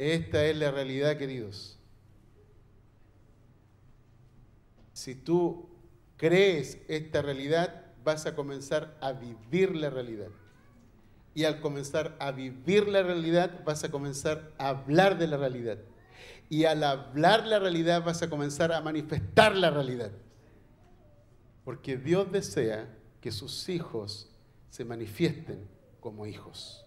[0.00, 1.78] Esta es la realidad, queridos.
[4.94, 5.68] Si tú
[6.16, 10.28] crees esta realidad, vas a comenzar a vivir la realidad.
[11.34, 15.76] Y al comenzar a vivir la realidad, vas a comenzar a hablar de la realidad.
[16.48, 20.12] Y al hablar la realidad, vas a comenzar a manifestar la realidad.
[21.62, 22.88] Porque Dios desea
[23.20, 24.30] que sus hijos
[24.70, 25.68] se manifiesten
[26.00, 26.86] como hijos.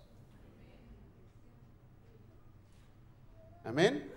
[3.64, 4.12] Amén.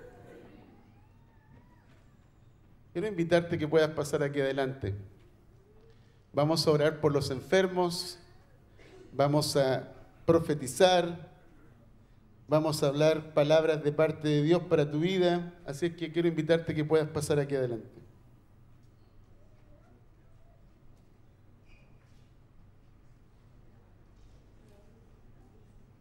[2.92, 4.94] Quiero invitarte que puedas pasar aquí adelante.
[6.32, 8.18] Vamos a orar por los enfermos,
[9.12, 9.92] vamos a
[10.26, 11.30] profetizar,
[12.48, 16.28] vamos a hablar palabras de parte de Dios para tu vida, así es que quiero
[16.28, 17.88] invitarte que puedas pasar aquí adelante.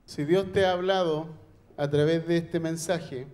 [0.06, 1.45] Si Dios te ha hablado
[1.78, 3.28] a través de este mensaje,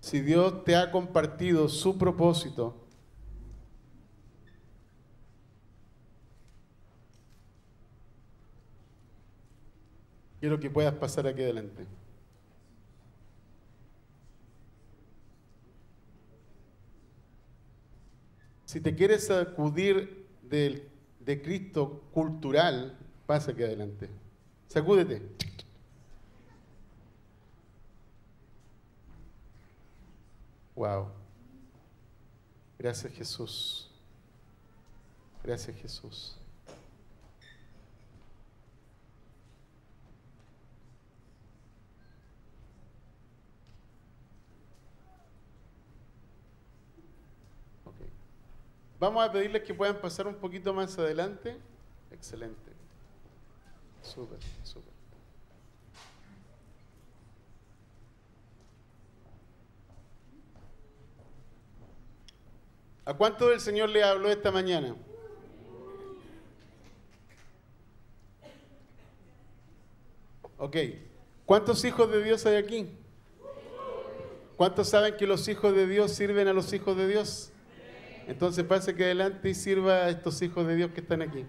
[0.00, 2.76] si Dios te ha compartido su propósito,
[10.40, 11.86] quiero que puedas pasar aquí adelante.
[18.66, 20.88] Si te quieres acudir del
[21.20, 24.08] de Cristo cultural, pasa aquí adelante.
[24.68, 25.22] Sacúdete.
[30.74, 31.08] Wow.
[32.78, 33.90] Gracias Jesús.
[35.42, 36.36] Gracias Jesús.
[48.98, 51.58] Vamos a pedirles que puedan pasar un poquito más adelante.
[52.10, 52.73] Excelente.
[54.04, 54.92] Súper, súper.
[63.06, 64.94] ¿A cuánto el Señor le habló esta mañana?
[70.58, 70.76] Ok.
[71.44, 72.88] ¿Cuántos hijos de Dios hay aquí?
[74.56, 77.50] ¿Cuántos saben que los hijos de Dios sirven a los hijos de Dios?
[78.26, 81.44] Entonces pase que adelante y sirva a estos hijos de Dios que están aquí.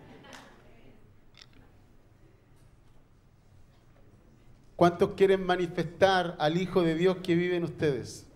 [4.76, 8.28] ¿Cuántos quieren manifestar al Hijo de Dios que vive en ustedes?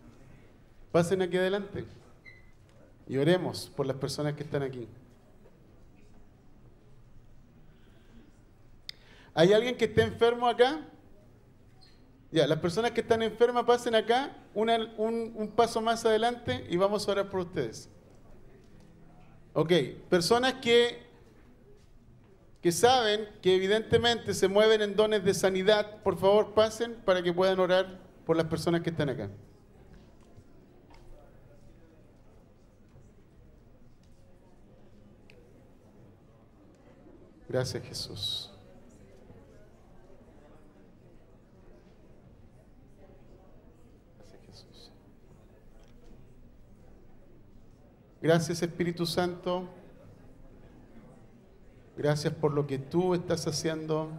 [0.91, 1.85] Pasen aquí adelante
[3.07, 4.87] y oremos por las personas que están aquí.
[9.33, 10.81] ¿Hay alguien que esté enfermo acá?
[12.31, 17.07] Ya, las personas que están enfermas pasen acá, un, un, paso más adelante y vamos
[17.07, 17.89] a orar por ustedes.
[19.53, 19.71] Ok,
[20.09, 21.08] personas que,
[22.61, 27.31] que saben que evidentemente se mueven en dones de sanidad, por favor pasen para que
[27.31, 29.29] puedan orar por las personas que están acá.
[37.47, 38.51] Gracias Jesús.
[48.21, 49.78] Gracias Espíritu Santo.
[51.99, 54.09] Gracias por lo que tú estás haciendo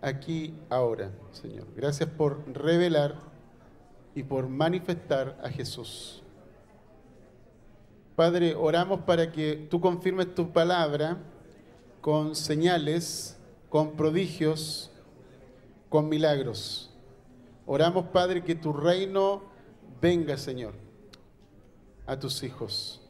[0.00, 1.66] aquí ahora, Señor.
[1.74, 3.16] Gracias por revelar
[4.14, 6.22] y por manifestar a Jesús.
[8.14, 11.18] Padre, oramos para que tú confirmes tu palabra
[12.00, 13.36] con señales,
[13.68, 14.92] con prodigios,
[15.88, 16.94] con milagros.
[17.66, 19.42] Oramos, Padre, que tu reino
[20.00, 20.74] venga, Señor,
[22.06, 23.03] a tus hijos.